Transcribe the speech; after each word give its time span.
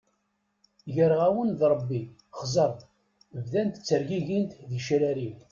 Greɣ-awen-d 0.95 1.61
Rebbi, 1.71 2.01
xẓer, 2.49 2.71
bdant 3.43 3.77
ttergigint 3.79 4.57
tgecrar-iw. 4.59 5.35